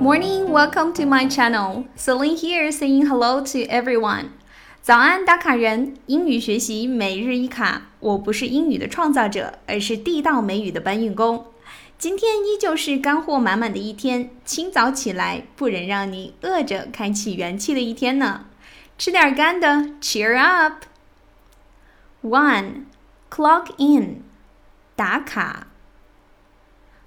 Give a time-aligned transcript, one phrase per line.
[0.00, 1.84] Morning, welcome to my channel.
[1.96, 4.30] Celine here saying hello to everyone.
[4.82, 5.96] 早安，打卡人！
[6.06, 7.82] 英语学习每日一卡。
[8.00, 11.46] 我不是英语的创造者，而是地道美语的搬运工。
[11.96, 18.46] 今天依旧是干货满满的一天，清早起来不忍让你饿着开启元气的一天呢。
[18.98, 20.84] 吃点干的，Cheer up!
[22.22, 22.86] One,
[23.30, 24.22] clock in，
[24.96, 25.68] 打卡。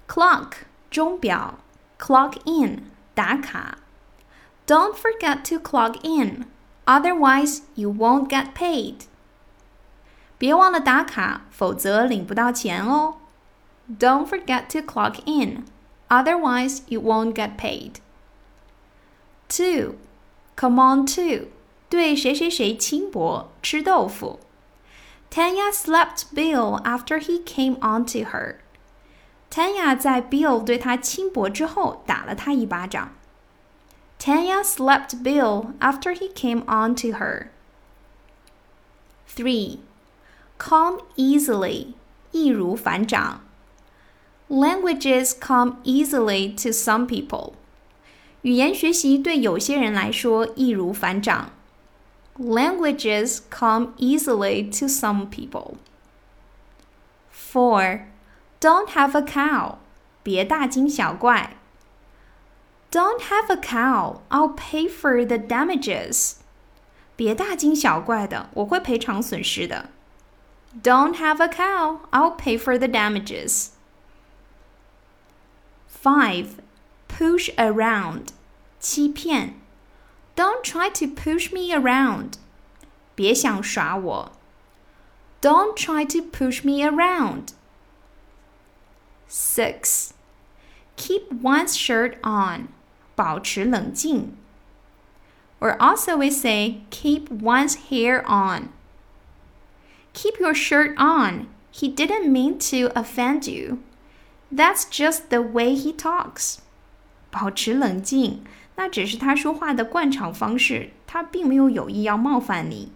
[0.08, 0.52] Clock
[0.90, 1.58] 钟表
[1.99, 3.77] ，clock in 打卡。
[4.65, 6.45] Don't forget to clock in,
[6.85, 9.07] otherwise you won't get paid.
[10.37, 13.17] 别忘了打卡，否则领不到钱哦。
[13.99, 15.65] Don't forget to clock in,
[16.09, 17.95] otherwise you won't get paid.
[19.49, 19.95] Two,
[20.55, 21.47] come on two.
[21.89, 24.39] 对谁谁谁轻薄，吃豆腐。
[25.29, 28.57] Tanya slapped Bill after he came onto her.
[29.49, 33.13] Tanya 在 Bill 对他轻薄之后打了他一巴掌。
[34.17, 37.47] Tanya slapped Bill after he came onto her.
[39.27, 39.79] Three,
[40.57, 41.93] come easily,
[42.31, 43.41] 易如反掌。
[44.49, 47.53] Languages come easily to some people.
[48.43, 51.51] 语言学习对有些人来说易如反掌。
[52.37, 55.75] Languages come easily to some people.
[57.31, 58.05] 4.
[58.59, 59.77] Don't have a cow.
[60.23, 61.55] 别大惊小怪。
[62.91, 64.21] Don't have a cow.
[64.29, 66.35] I'll pay for the damages.
[67.15, 69.89] 别大惊小怪的，我会赔偿损失的。
[70.81, 71.99] Don't have a cow.
[72.11, 73.69] I'll pay for the damages.
[76.03, 76.55] 5.
[77.07, 78.27] Push around.
[78.79, 79.63] 欺骗。
[80.35, 82.33] don't try to push me around.
[83.13, 84.31] 别想耍我。
[85.41, 87.49] Don't try to push me around.
[89.27, 90.13] 6.
[90.95, 92.67] Keep one's shirt on.
[93.15, 94.35] 保持冷静。
[95.59, 98.69] Or also we say keep one's hair on.
[100.13, 101.47] Keep your shirt on.
[101.71, 103.79] He didn't mean to offend you.
[104.51, 106.57] That's just the way he talks.
[107.31, 108.43] 保持冷静。
[108.75, 112.91] 那只是他说话的惯常方式，他并没有有意要冒犯你。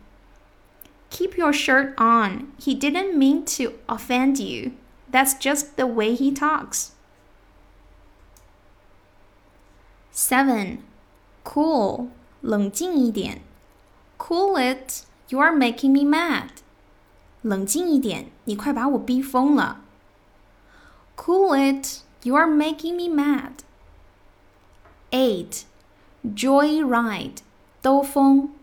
[1.10, 2.48] Keep your shirt on.
[2.60, 4.72] He didn't mean to offend you.
[5.12, 6.92] That's just the way he talks.
[10.12, 10.80] 7.
[11.44, 12.10] Cool.
[12.42, 13.42] 冷静一点。
[14.18, 15.06] Cool it.
[15.30, 16.50] You are making me mad.
[17.42, 19.82] 冷静一点，你快把我逼疯了。
[21.16, 22.02] Cool it.
[22.24, 23.60] You are making me mad.
[25.12, 25.64] 8.
[26.36, 27.38] Joyride，
[27.82, 28.54] 兜风。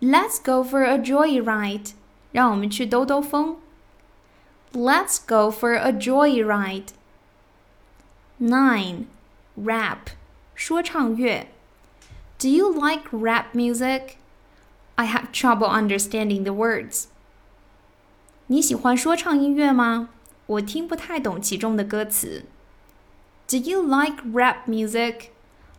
[0.00, 1.92] Let's go for a joyride，
[2.30, 3.56] 让我们去兜兜风。
[4.72, 6.88] Let's go for a joyride.
[8.38, 9.06] Nine,
[9.56, 10.10] rap,
[10.54, 11.48] 说唱乐。
[12.38, 14.16] Do you like rap music?
[14.96, 17.06] I have trouble understanding the words.
[18.46, 20.10] 你喜欢说唱音乐吗？
[20.46, 22.44] 我听不太懂其中的歌词。
[23.46, 25.30] Do you like rap music?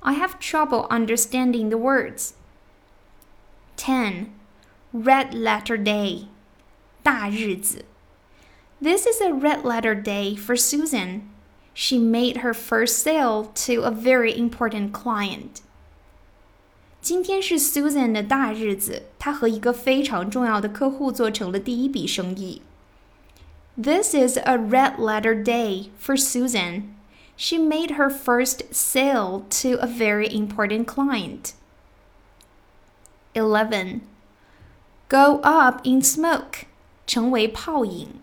[0.01, 2.31] I have trouble understanding the words.
[3.77, 4.27] 10.
[4.93, 6.27] Red Letter Day.
[7.01, 7.85] 大日子.
[8.81, 11.29] This is a red letter day for Susan.
[11.73, 15.61] She made her first sale to a very important client.
[17.01, 22.61] 今天是 Susan 的大日子，她和一个非常重要的客户做成了第一笔生意。
[23.81, 26.99] This is a red letter day for Susan
[27.39, 31.53] she made her first sale to a very important client.
[33.33, 34.01] 11.
[35.07, 36.65] Go up in smoke,
[37.07, 38.19] 成为泡影.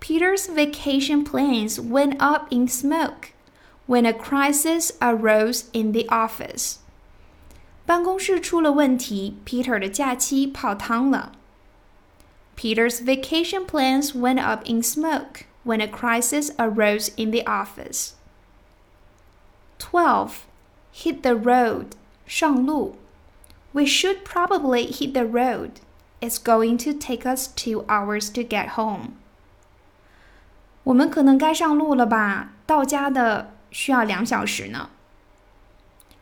[0.00, 3.32] Peter's vacation plans went up in smoke
[3.86, 6.78] when a crisis arose in the office.
[7.86, 11.32] 办公室出了问题，Peter 的假期泡汤了。
[12.56, 18.12] Peter's vacation plans went up in smoke when a crisis arose in the office.
[19.78, 20.46] 12.
[20.92, 21.96] Hit the road.
[22.26, 22.96] 上路.
[23.72, 25.80] We should probably hit the road.
[26.20, 29.16] It's going to take us two hours to get home.
[30.84, 32.52] 我们可能该上路了吧？
[32.66, 34.90] 到家的需要两小时呢。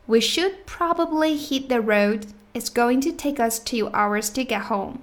[0.07, 2.29] We should probably hit the road.
[2.55, 5.01] It's going to take us two hours to get home.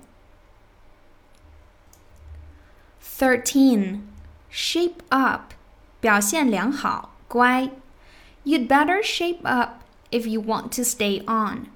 [3.17, 4.01] 13.
[4.51, 5.53] Shape up.
[6.01, 7.69] 表现良好，乖。
[8.43, 9.81] You'd better shape up
[10.11, 11.67] if you want to stay on.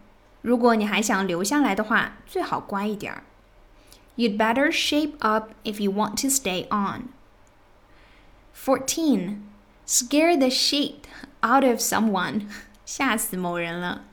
[0.42, 3.24] 如果你还想留下来的话，最好乖一点儿。
[4.16, 7.10] You'd better shape up if you want to stay on.
[8.54, 9.42] 14.
[9.90, 11.08] scare the shit
[11.42, 12.44] out of someone，
[12.86, 14.04] 吓死某人了。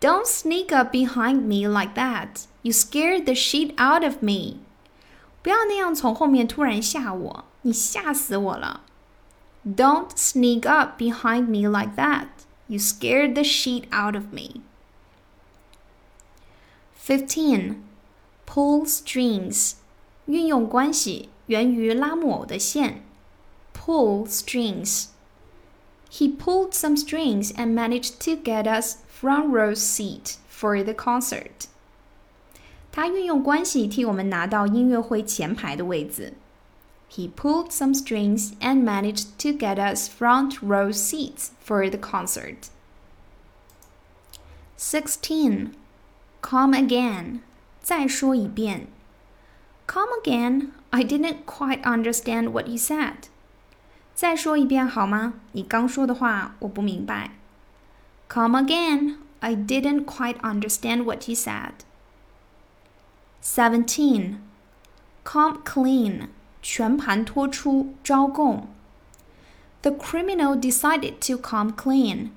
[0.00, 2.44] Don't sneak up behind me like that.
[2.62, 4.58] You scared the shit out of me.
[5.42, 8.82] 不要那样从后面突然吓我，你吓死我了。
[9.66, 12.28] Don't sneak up behind me like that.
[12.66, 14.60] You scared the shit out of me.
[17.02, 17.76] 15.
[18.46, 19.76] Pull strings.
[20.26, 23.02] 运用关系 源于拉木偶的线。
[23.74, 25.06] Pull strings.
[26.10, 31.68] He pulled some strings and managed to get us front row seat for the concert.
[32.90, 36.34] 他运用关系替我们拿到音乐会前排的位子。
[37.10, 42.68] He pulled some strings and managed to get us front row seats for the concert.
[44.76, 45.72] 16.
[46.42, 47.40] Come again.
[47.82, 48.88] 再说一遍.
[49.86, 50.72] Come again.
[50.92, 53.28] I didn't quite understand what you said.
[54.14, 55.34] 再说一遍好吗？
[55.52, 57.30] 你刚说的话我不明白。
[58.28, 59.16] Come again.
[59.40, 61.72] I didn't quite understand what you said.
[63.42, 64.38] 17.
[65.24, 66.28] Come clean.
[66.60, 68.68] 全盘托出，招供。
[69.82, 72.30] The criminal decided to come clean.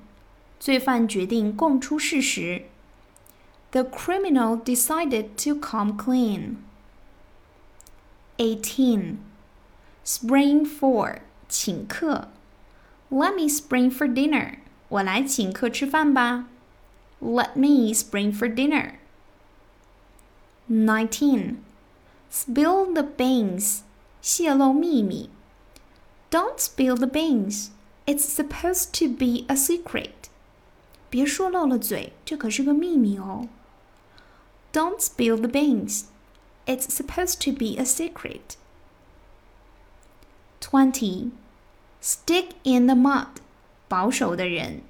[0.60, 2.66] 罪犯决定供出事实。
[3.72, 6.58] The criminal decided to come clean.
[8.36, 9.18] 18.
[10.04, 12.28] Spring for 请客。
[13.10, 14.58] Let me spring for dinner.
[14.88, 16.46] 我来请客吃饭吧。
[17.20, 18.94] Let me spring for dinner.
[20.68, 21.56] 19.
[22.32, 23.80] Spill the beans.
[24.20, 25.30] 泄露秘密。
[26.30, 27.68] Don't spill the beans.
[28.06, 30.10] It's supposed to be a secret.
[31.10, 33.48] 别说漏了嘴，这可是个秘密哦。
[34.72, 36.04] Don't spill the beans.
[36.66, 38.56] It's supposed to be a secret.
[40.60, 41.32] 20.
[42.00, 43.40] Stick in the mud.
[43.88, 44.82] 保守的人。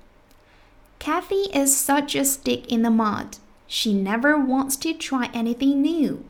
[0.98, 3.38] Kathy is such a stick in the mud.
[3.66, 6.24] She never wants to try anything new.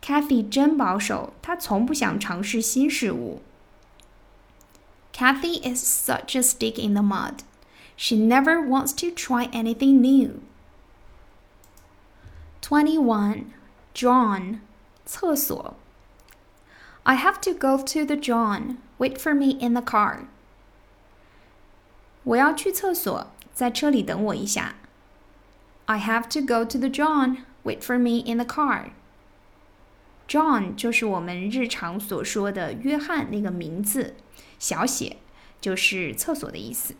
[0.00, 3.42] Kathy 真保守，她从不想尝试新事物。
[5.12, 7.40] Kathy is such a stick in the mud.
[7.96, 10.40] She never wants to try anything new.
[12.62, 13.52] 21.
[13.94, 14.60] John.
[15.06, 15.74] 厕所.
[17.04, 18.78] I have to go to the John.
[18.98, 20.26] Wait for me in the car.
[22.24, 24.74] 我要去厕所，在车里等我一下。
[25.84, 27.44] I have to go to the John.
[27.62, 28.90] Wait for me in the car.
[30.26, 34.16] John 就是我们日常所说的约翰那个名字，
[34.58, 35.18] 小写
[35.60, 36.96] 就是厕所的意思。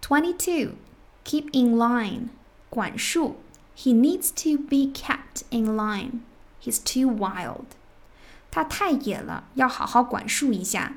[0.00, 0.76] Twenty-two,
[1.24, 2.28] keep in line，
[2.70, 3.36] 管束。
[3.74, 6.20] He needs to be kept in line.
[6.62, 7.66] He's too wild.
[8.50, 10.94] 他太野了，要好好管束一下。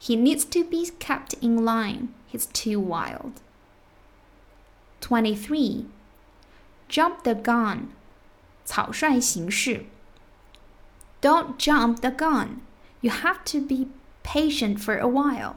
[0.00, 2.08] He needs to be kept in line.
[2.32, 3.32] He's too wild.
[5.00, 5.86] Twenty-three,
[6.88, 7.88] jump the gun.
[8.64, 9.84] 草率行事。
[11.20, 12.60] Don't jump the gun.
[13.00, 13.88] You have to be
[14.24, 15.56] patient for a while.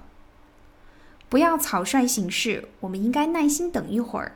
[1.29, 4.35] 不要草率行事，我们应该耐心等一会儿。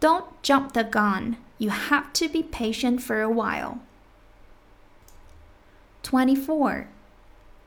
[0.00, 1.36] Don't jump the gun.
[1.58, 3.78] You have to be patient for a while.
[6.02, 6.88] 24.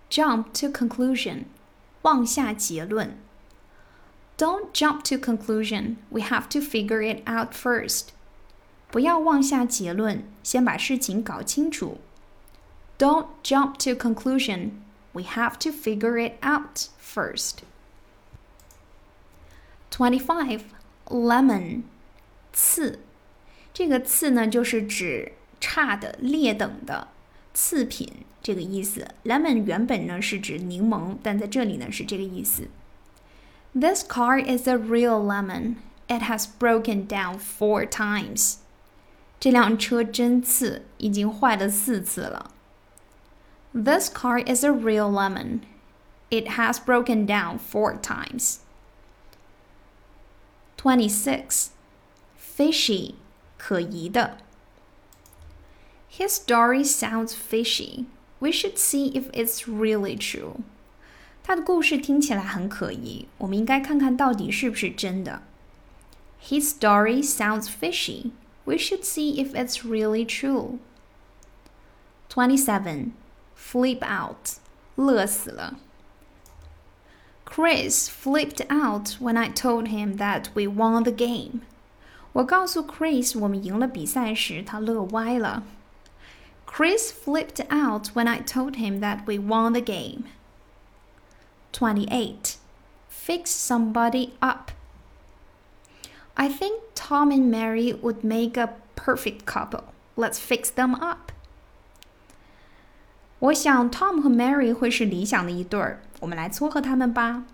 [0.10, 1.46] Jump to conclusion.
[2.01, 3.18] 妄下结论。
[4.38, 5.96] Don't jump to conclusion.
[6.10, 8.10] We have to figure it out first.
[8.92, 12.00] 不要妄下结论，先把事情搞清楚。
[12.98, 14.72] Don't jump to conclusion.
[15.13, 17.63] We have to figure it out first.
[19.92, 20.65] 25.
[21.10, 21.84] Lemon.
[22.54, 23.00] 次，
[23.74, 27.10] 这个次呢，就是指差的、劣等的
[27.54, 29.08] 次品这个意思。
[29.24, 32.70] Lemon 原本呢是指柠檬，但在这里呢是这个意思。
[33.74, 35.75] This car is a real lemon.
[36.08, 38.58] It has broken down four times.
[39.39, 42.51] 这辆车真次，已经坏了四次了。
[43.74, 45.60] This car is a real lemon.
[46.30, 48.60] It has broken down four times.
[50.77, 51.72] 26.
[52.60, 53.15] Fishy,
[53.58, 54.38] 可疑的.
[56.12, 58.06] His story sounds fishy.
[58.39, 60.58] We should see if it's really true.
[61.44, 65.42] 他的故事听起来很可疑，我们应该看看到底是不是真的。
[66.42, 68.32] His story sounds fishy.
[68.65, 70.80] We should see if it's really true.
[72.30, 73.12] 27.
[73.56, 74.60] Flip out.
[74.96, 75.77] 乐死了.
[77.46, 81.62] Chris flipped out when I told him that we won the game.
[82.33, 85.65] 我告诉 Chris 我们赢了比赛时，他乐歪了。
[86.67, 90.25] Chris flipped out when I told him that we won the game.
[91.73, 92.57] 28.
[93.09, 94.71] Fix somebody up.
[96.35, 99.83] I think Tom and Mary would make a perfect couple.
[100.17, 101.33] Let's fix them up.
[103.41, 107.45] 我想 Tom 和 Mary 会是理想的一对儿，我们来撮合他们吧。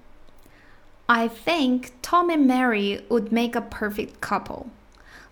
[1.08, 4.70] I think Tom and Mary would make a perfect couple.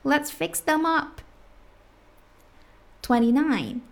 [0.05, 1.21] Let's fix them up.
[3.03, 3.83] 29.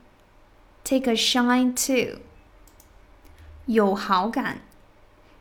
[0.84, 2.20] Take a shine to.
[3.66, 4.58] 有好感.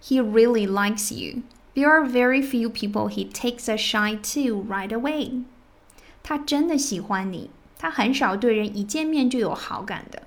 [0.02, 1.44] He really likes you.
[1.76, 5.44] There are very few people he takes a shine to right away.
[6.24, 10.24] 他真的喜欢你，他很少对人一见面就有好感的。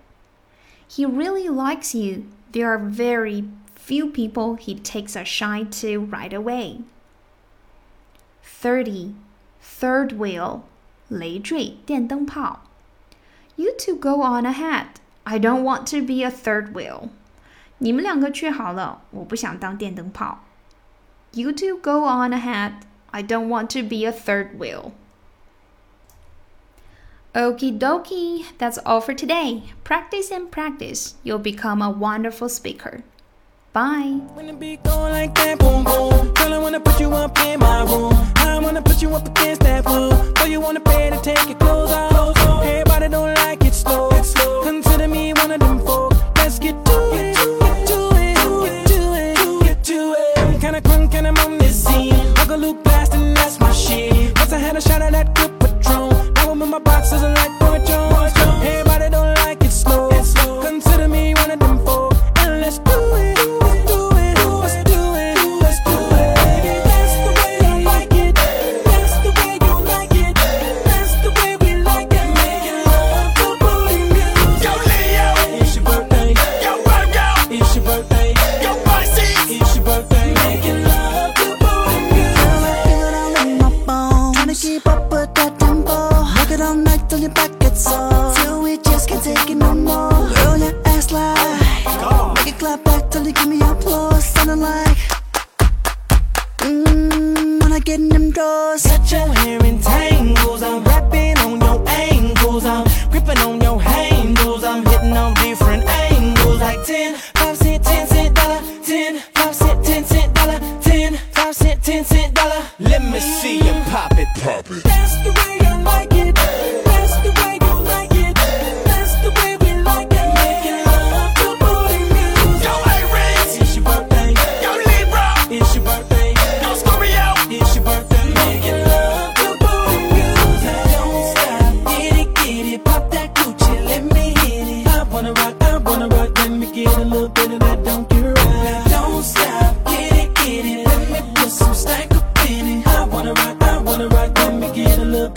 [0.89, 2.25] He really likes you.
[2.53, 3.49] There are very
[3.85, 6.81] few people he takes a shine to right away.
[8.43, 9.15] 30.
[9.61, 10.65] Third wheel,
[13.57, 14.87] You two go on ahead.
[15.27, 17.11] I don't want to be a third wheel.
[17.79, 20.45] 你们两个去好了，我不想当电灯泡。
[21.33, 22.73] You two go on ahead.
[23.11, 24.93] I don't want to be a third wheel.
[27.35, 29.65] Okie dokie, that's all for today.
[29.83, 33.03] Practice and practice, you'll become a wonderful speaker.
[33.75, 34.21] Bye.
[34.35, 34.45] When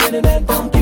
[0.05, 0.76] internet bump